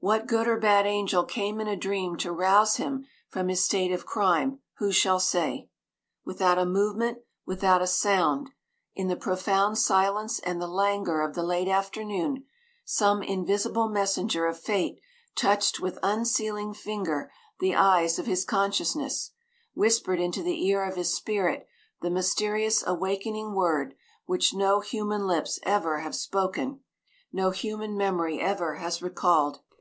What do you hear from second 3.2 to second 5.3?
from his state of crime, who shall